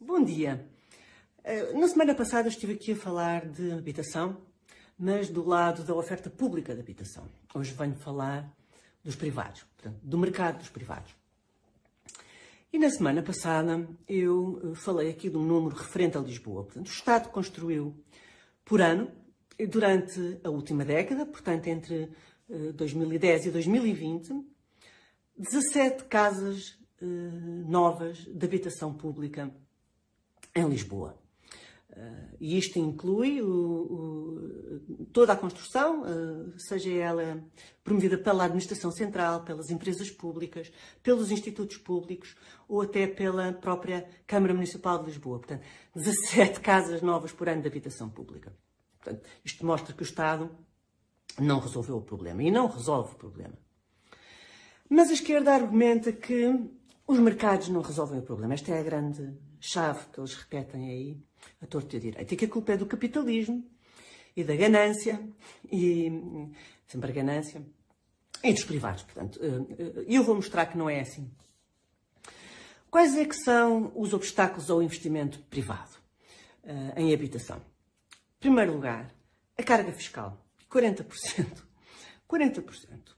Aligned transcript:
Bom 0.00 0.22
dia. 0.22 0.64
Eh, 1.42 1.72
na 1.72 1.88
semana 1.88 2.14
passada 2.14 2.48
estive 2.48 2.74
aqui 2.74 2.92
a 2.92 2.96
falar 2.96 3.44
de 3.48 3.72
habitação, 3.72 4.40
mas 4.96 5.28
do 5.28 5.44
lado 5.44 5.82
da 5.82 5.92
oferta 5.92 6.30
pública 6.30 6.72
de 6.72 6.80
habitação. 6.80 7.28
Hoje 7.52 7.74
venho 7.74 7.96
falar 7.96 8.48
dos 9.02 9.16
privados, 9.16 9.64
portanto, 9.64 9.98
do 10.00 10.16
mercado 10.16 10.58
dos 10.58 10.68
privados. 10.68 11.12
E 12.72 12.78
na 12.78 12.88
semana 12.90 13.24
passada 13.24 13.88
eu 14.06 14.60
eh, 14.62 14.74
falei 14.76 15.10
aqui 15.10 15.28
de 15.28 15.36
um 15.36 15.42
número 15.42 15.74
referente 15.74 16.16
a 16.16 16.20
Lisboa. 16.20 16.62
Portanto, 16.62 16.86
o 16.86 16.92
Estado 16.92 17.28
construiu 17.30 17.92
por 18.64 18.80
ano, 18.80 19.10
durante 19.68 20.38
a 20.44 20.48
última 20.48 20.84
década, 20.84 21.26
portanto, 21.26 21.66
entre 21.66 22.08
2010 22.48 23.46
eh, 23.46 23.48
e 23.48 23.50
2020, 23.50 24.46
17 25.36 26.04
casas 26.04 26.78
novas 27.00 28.18
de 28.18 28.44
habitação 28.44 28.92
pública 28.92 29.52
em 30.58 30.68
Lisboa. 30.68 31.16
Uh, 31.90 32.36
e 32.38 32.56
isto 32.56 32.78
inclui 32.78 33.42
o, 33.42 33.48
o, 33.48 35.06
toda 35.12 35.32
a 35.32 35.36
construção, 35.36 36.02
uh, 36.02 36.58
seja 36.58 36.92
ela 36.92 37.42
promovida 37.82 38.16
pela 38.16 38.44
administração 38.44 38.92
central, 38.92 39.42
pelas 39.42 39.70
empresas 39.70 40.10
públicas, 40.10 40.70
pelos 41.02 41.30
institutos 41.30 41.76
públicos 41.76 42.36
ou 42.68 42.82
até 42.82 43.06
pela 43.06 43.52
própria 43.52 44.08
Câmara 44.26 44.54
Municipal 44.54 44.98
de 44.98 45.06
Lisboa. 45.06 45.38
Portanto, 45.38 45.62
17 45.94 46.60
casas 46.60 47.02
novas 47.02 47.32
por 47.32 47.48
ano 47.48 47.62
de 47.62 47.68
habitação 47.68 48.08
pública. 48.08 48.52
Portanto, 48.98 49.26
isto 49.44 49.66
mostra 49.66 49.94
que 49.94 50.02
o 50.02 50.04
Estado 50.04 50.50
não 51.40 51.58
resolveu 51.58 51.96
o 51.96 52.02
problema 52.02 52.42
e 52.42 52.50
não 52.50 52.68
resolve 52.68 53.14
o 53.14 53.16
problema. 53.16 53.54
Mas 54.88 55.10
a 55.10 55.14
esquerda 55.14 55.54
argumenta 55.54 56.12
que 56.12 56.54
os 57.08 57.18
mercados 57.18 57.70
não 57.70 57.80
resolvem 57.80 58.18
o 58.18 58.22
problema. 58.22 58.52
Esta 58.52 58.70
é 58.72 58.80
a 58.80 58.82
grande 58.82 59.34
chave 59.58 60.06
que 60.12 60.20
eles 60.20 60.34
repetem 60.34 60.90
aí, 60.90 61.16
a 61.62 61.66
torto 61.66 61.96
e 61.96 61.98
a 61.98 62.00
direito. 62.00 62.34
E 62.34 62.36
que 62.36 62.44
a 62.44 62.48
culpa 62.48 62.72
é 62.72 62.76
do 62.76 62.84
capitalismo 62.84 63.66
e 64.36 64.44
da 64.44 64.54
ganância, 64.54 65.18
e 65.72 66.12
sempre 66.86 67.10
a 67.10 67.14
ganância, 67.14 67.62
e 68.44 68.52
dos 68.52 68.64
privados. 68.64 69.02
Portanto, 69.04 69.40
eh, 69.42 69.82
eh, 69.82 70.04
eu 70.06 70.22
vou 70.22 70.34
mostrar 70.34 70.66
que 70.66 70.76
não 70.76 70.88
é 70.88 71.00
assim. 71.00 71.30
Quais 72.90 73.16
é 73.16 73.24
que 73.24 73.36
são 73.36 73.90
os 73.96 74.12
obstáculos 74.12 74.70
ao 74.70 74.82
investimento 74.82 75.40
privado 75.50 75.96
uh, 76.64 76.98
em 76.98 77.12
habitação? 77.12 77.58
Em 77.58 78.40
primeiro 78.40 78.72
lugar, 78.72 79.12
a 79.56 79.62
carga 79.62 79.92
fiscal. 79.92 80.38
40%. 80.70 81.06
40% 82.28 83.16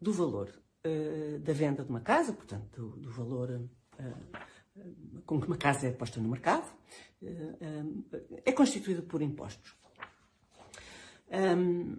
do 0.00 0.12
valor 0.12 0.52
uh, 0.86 1.38
da 1.40 1.52
venda 1.52 1.84
de 1.84 1.90
uma 1.90 2.00
casa, 2.00 2.32
portanto, 2.32 2.68
do, 2.74 3.00
do 3.00 3.10
valor 3.10 3.50
uh, 3.50 4.50
com 5.26 5.40
que 5.40 5.46
uma 5.46 5.56
casa 5.56 5.86
é 5.86 5.92
posta 5.92 6.20
no 6.20 6.28
mercado, 6.28 6.70
eh, 7.22 7.56
eh, 7.60 8.42
é 8.46 8.52
constituída 8.52 9.02
por 9.02 9.22
impostos. 9.22 9.74
Um, 11.32 11.96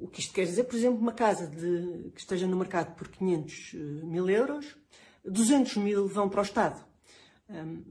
o 0.00 0.08
que 0.08 0.20
isto 0.20 0.32
quer 0.32 0.46
dizer, 0.46 0.64
por 0.64 0.76
exemplo, 0.76 0.98
uma 0.98 1.12
casa 1.12 1.46
de, 1.46 2.10
que 2.12 2.20
esteja 2.20 2.46
no 2.46 2.56
mercado 2.56 2.94
por 2.96 3.08
500 3.08 3.74
mil 4.04 4.30
euros, 4.30 4.76
200 5.24 5.76
mil 5.76 6.08
vão 6.08 6.28
para 6.28 6.40
o 6.40 6.42
Estado 6.42 6.82
um, 7.50 7.82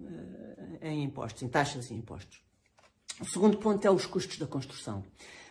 em 0.81 1.03
impostos, 1.03 1.43
em 1.43 1.47
taxas 1.47 1.91
e 1.91 1.93
impostos. 1.93 2.43
O 3.21 3.25
segundo 3.25 3.57
ponto 3.57 3.85
é 3.85 3.91
os 3.91 4.07
custos 4.07 4.39
da 4.39 4.47
construção. 4.47 5.03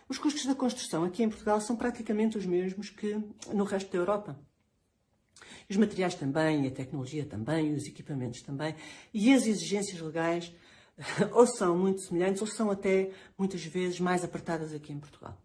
Os 0.09 0.17
custos 0.17 0.45
da 0.45 0.53
construção 0.53 1.05
aqui 1.05 1.23
em 1.23 1.29
Portugal 1.29 1.61
são 1.61 1.77
praticamente 1.77 2.37
os 2.37 2.45
mesmos 2.45 2.89
que 2.89 3.15
no 3.53 3.63
resto 3.63 3.91
da 3.91 3.97
Europa. 3.97 4.37
Os 5.69 5.77
materiais 5.77 6.15
também, 6.15 6.67
a 6.67 6.71
tecnologia 6.71 7.25
também, 7.25 7.73
os 7.73 7.85
equipamentos 7.85 8.41
também. 8.41 8.75
E 9.13 9.33
as 9.33 9.45
exigências 9.45 9.99
legais 9.99 10.53
ou 11.33 11.45
são 11.47 11.77
muito 11.77 12.01
semelhantes 12.01 12.41
ou 12.41 12.47
são 12.47 12.71
até 12.71 13.11
muitas 13.37 13.63
vezes 13.63 13.99
mais 13.99 14.23
apertadas 14.23 14.73
aqui 14.73 14.93
em 14.93 14.99
Portugal. 14.99 15.37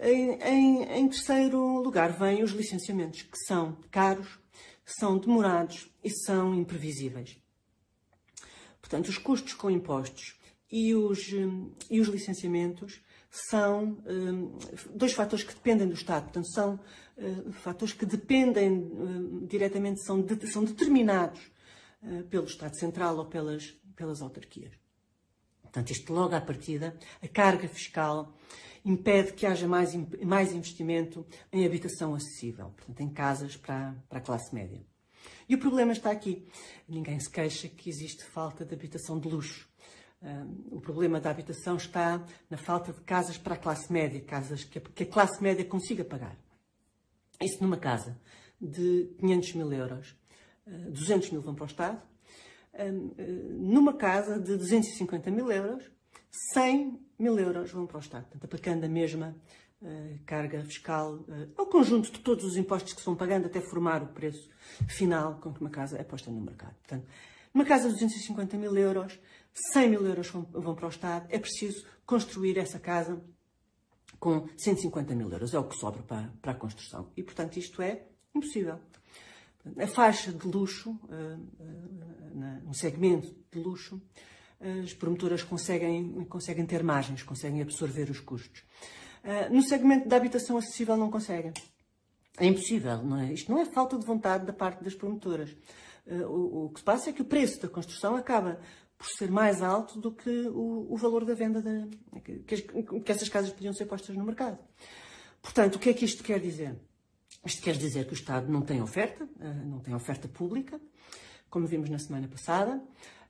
Em, 0.00 0.32
em, 0.42 0.82
em 0.82 1.08
terceiro 1.08 1.80
lugar, 1.80 2.12
vêm 2.12 2.42
os 2.42 2.50
licenciamentos, 2.52 3.22
que 3.22 3.38
são 3.46 3.76
caros, 3.90 4.38
são 4.84 5.18
demorados 5.18 5.90
e 6.02 6.10
são 6.10 6.54
imprevisíveis. 6.54 7.38
Portanto, 8.80 9.08
os 9.08 9.18
custos 9.18 9.54
com 9.54 9.70
impostos 9.70 10.34
e 10.70 10.94
os, 10.94 11.28
e 11.90 12.00
os 12.00 12.08
licenciamentos 12.08 13.00
são 13.32 13.98
um, 14.06 14.58
dois 14.94 15.14
fatores 15.14 15.42
que 15.42 15.54
dependem 15.54 15.88
do 15.88 15.94
Estado, 15.94 16.24
portanto, 16.24 16.52
são 16.52 16.78
uh, 17.16 17.52
fatores 17.52 17.94
que 17.94 18.04
dependem 18.04 18.78
uh, 18.78 19.46
diretamente, 19.46 20.04
são, 20.04 20.20
de, 20.20 20.46
são 20.52 20.62
determinados 20.62 21.40
uh, 22.02 22.24
pelo 22.24 22.44
Estado 22.44 22.76
Central 22.76 23.16
ou 23.16 23.24
pelas, 23.24 23.70
pelas 23.96 24.20
autarquias. 24.20 24.74
Portanto, 25.62 25.90
isto 25.90 26.12
logo 26.12 26.34
à 26.34 26.42
partida, 26.42 26.94
a 27.22 27.28
carga 27.28 27.66
fiscal 27.66 28.36
impede 28.84 29.32
que 29.32 29.46
haja 29.46 29.66
mais, 29.66 29.94
mais 30.22 30.52
investimento 30.52 31.24
em 31.50 31.64
habitação 31.64 32.14
acessível, 32.14 32.66
portanto, 32.76 33.00
em 33.00 33.08
casas 33.08 33.56
para, 33.56 33.94
para 34.10 34.18
a 34.18 34.22
classe 34.22 34.54
média. 34.54 34.84
E 35.48 35.54
o 35.54 35.58
problema 35.58 35.92
está 35.92 36.10
aqui. 36.10 36.46
Ninguém 36.86 37.18
se 37.18 37.30
queixa 37.30 37.68
que 37.68 37.88
existe 37.88 38.24
falta 38.24 38.64
de 38.64 38.74
habitação 38.74 39.18
de 39.18 39.28
luxo 39.28 39.71
o 40.70 40.80
problema 40.80 41.20
da 41.20 41.30
habitação 41.30 41.76
está 41.76 42.24
na 42.48 42.56
falta 42.56 42.92
de 42.92 43.00
casas 43.00 43.36
para 43.36 43.54
a 43.54 43.58
classe 43.58 43.92
média, 43.92 44.20
casas 44.20 44.64
que 44.64 44.78
a, 44.78 45.06
classe 45.06 45.42
média 45.42 45.64
consiga 45.64 46.04
pagar. 46.04 46.36
Isso 47.40 47.62
numa 47.62 47.76
casa 47.76 48.16
de 48.60 49.10
500 49.18 49.54
mil 49.54 49.72
euros, 49.72 50.16
200 50.66 51.30
mil 51.30 51.40
vão 51.40 51.54
para 51.54 51.64
o 51.64 51.66
Estado. 51.66 52.02
Numa 53.58 53.94
casa 53.94 54.38
de 54.38 54.56
250 54.56 55.30
mil 55.30 55.50
euros, 55.50 55.90
100 56.54 57.00
mil 57.18 57.38
euros 57.38 57.72
vão 57.72 57.86
para 57.86 57.96
o 57.96 58.00
Estado. 58.00 58.22
Portanto, 58.24 58.44
aplicando 58.44 58.84
a 58.84 58.88
mesma 58.88 59.36
carga 60.24 60.62
fiscal 60.64 61.18
ao 61.56 61.66
conjunto 61.66 62.12
de 62.12 62.20
todos 62.20 62.44
os 62.44 62.56
impostos 62.56 62.92
que 62.92 63.00
se 63.00 63.06
vão 63.06 63.16
pagando 63.16 63.46
até 63.46 63.60
formar 63.60 64.02
o 64.02 64.06
preço 64.06 64.48
final 64.86 65.40
com 65.40 65.52
que 65.52 65.60
uma 65.60 65.70
casa 65.70 65.98
é 65.98 66.04
posta 66.04 66.30
no 66.30 66.40
mercado. 66.40 66.74
Portanto, 66.74 67.08
numa 67.52 67.64
casa 67.64 67.88
de 67.88 67.94
250 67.94 68.56
mil 68.56 68.76
euros, 68.76 69.18
100 69.72 69.90
mil 69.90 70.06
euros 70.06 70.28
vão 70.28 70.74
para 70.74 70.86
o 70.86 70.90
Estado, 70.90 71.26
é 71.28 71.38
preciso 71.38 71.84
construir 72.06 72.58
essa 72.58 72.78
casa 72.78 73.22
com 74.18 74.48
150 74.56 75.14
mil 75.14 75.30
euros. 75.30 75.52
É 75.52 75.58
o 75.58 75.64
que 75.64 75.76
sobra 75.76 76.02
para, 76.02 76.32
para 76.40 76.52
a 76.52 76.54
construção. 76.54 77.10
E, 77.16 77.22
portanto, 77.22 77.56
isto 77.58 77.82
é 77.82 78.06
impossível. 78.34 78.78
A 79.78 79.86
faixa 79.86 80.32
de 80.32 80.46
luxo, 80.46 80.98
eh, 81.10 81.36
eh, 81.60 82.60
no 82.64 82.74
segmento 82.74 83.34
de 83.50 83.60
luxo, 83.60 84.00
as 84.84 84.92
promotoras 84.94 85.42
conseguem, 85.42 86.24
conseguem 86.24 86.64
ter 86.64 86.82
margens, 86.84 87.22
conseguem 87.22 87.62
absorver 87.62 88.10
os 88.10 88.20
custos. 88.20 88.62
Eh, 89.24 89.48
no 89.48 89.62
segmento 89.62 90.08
da 90.08 90.16
habitação 90.16 90.56
acessível 90.56 90.96
não 90.96 91.10
conseguem. 91.10 91.52
É 92.38 92.46
impossível, 92.46 93.02
não 93.02 93.18
é? 93.18 93.32
Isto 93.32 93.50
não 93.52 93.58
é 93.60 93.64
falta 93.66 93.98
de 93.98 94.06
vontade 94.06 94.46
da 94.46 94.52
parte 94.52 94.82
das 94.82 94.94
promotoras. 94.94 95.54
O, 96.06 96.64
o 96.64 96.70
que 96.70 96.80
se 96.80 96.84
passa 96.84 97.10
é 97.10 97.12
que 97.12 97.22
o 97.22 97.24
preço 97.24 97.62
da 97.62 97.68
construção 97.68 98.16
acaba 98.16 98.58
por 99.02 99.08
ser 99.10 99.30
mais 99.30 99.62
alto 99.62 99.98
do 99.98 100.12
que 100.12 100.30
o, 100.48 100.86
o 100.88 100.96
valor 100.96 101.24
da 101.24 101.34
venda 101.34 101.60
de, 101.60 101.88
que, 102.20 102.62
que, 102.62 103.10
essas 103.12 103.28
casas 103.28 103.50
podiam 103.50 103.72
ser 103.72 103.86
postas 103.86 104.16
no 104.16 104.24
mercado. 104.24 104.58
Portanto, 105.42 105.74
o 105.74 105.78
que 105.80 105.90
é 105.90 105.92
que 105.92 106.04
isto 106.04 106.22
quer 106.22 106.38
dizer? 106.38 106.76
Isto 107.44 107.62
quer 107.62 107.76
dizer 107.76 108.06
que 108.06 108.12
o 108.12 108.14
Estado 108.14 108.50
não 108.50 108.62
tem 108.62 108.80
oferta, 108.80 109.28
eh, 109.40 109.54
não 109.64 109.80
tem 109.80 109.92
oferta 109.92 110.28
pública, 110.28 110.80
como 111.50 111.66
vimos 111.66 111.90
na 111.90 111.98
semana 111.98 112.28
passada, 112.28 112.80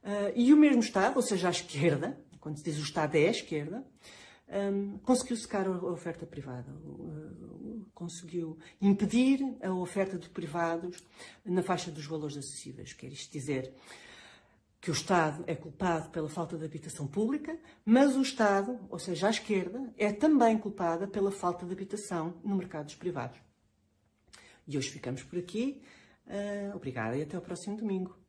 eh, 0.04 0.32
e 0.36 0.52
o 0.52 0.56
mesmo 0.58 0.80
Estado, 0.80 1.16
ou 1.16 1.22
seja, 1.22 1.48
a 1.48 1.50
esquerda, 1.50 2.20
quando 2.38 2.58
se 2.58 2.64
diz 2.64 2.78
o 2.78 2.82
Estado 2.82 3.16
é 3.16 3.28
a 3.28 3.30
esquerda, 3.30 3.82
conseguiu 5.04 5.36
secar 5.38 5.66
a 5.66 5.70
oferta 5.70 6.26
privada, 6.26 6.66
eh, 6.70 7.01
conseguiu 8.02 8.58
impedir 8.80 9.38
a 9.62 9.72
oferta 9.72 10.18
de 10.18 10.28
privados 10.28 11.04
na 11.44 11.62
faixa 11.62 11.88
dos 11.88 12.04
valores 12.04 12.36
acessíveis. 12.36 12.92
Quer 12.92 13.12
isto 13.12 13.32
dizer, 13.32 13.72
que 14.80 14.90
o 14.90 14.92
Estado 14.92 15.44
é 15.46 15.54
culpado 15.54 16.10
pela 16.10 16.28
falta 16.28 16.58
de 16.58 16.64
habitação 16.64 17.06
pública, 17.06 17.56
mas 17.84 18.16
o 18.16 18.22
Estado, 18.22 18.80
ou 18.90 18.98
seja, 18.98 19.28
a 19.28 19.30
esquerda, 19.30 19.94
é 19.96 20.12
também 20.12 20.58
culpada 20.58 21.06
pela 21.06 21.30
falta 21.30 21.64
de 21.64 21.72
habitação 21.72 22.34
no 22.44 22.56
mercado 22.56 22.86
dos 22.86 22.96
privados. 22.96 23.38
E 24.66 24.76
hoje 24.76 24.90
ficamos 24.90 25.22
por 25.22 25.38
aqui. 25.38 25.80
Uh, 26.26 26.74
obrigada 26.74 27.16
e 27.16 27.22
até 27.22 27.38
o 27.38 27.40
próximo 27.40 27.76
domingo. 27.76 28.21